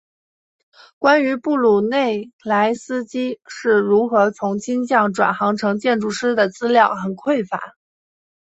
[0.97, 7.75] 关于布鲁内莱斯基是如何从金匠转行成建筑师的资料很匮乏。